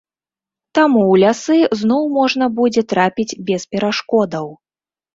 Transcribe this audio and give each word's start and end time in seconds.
Таму 0.79 1.01
ў 1.07 1.15
лясы 1.25 1.59
зноў 1.83 2.03
можна 2.17 2.49
будзе 2.63 2.81
трапіць 2.97 3.39
без 3.51 3.71
перашкодаў. 3.73 4.47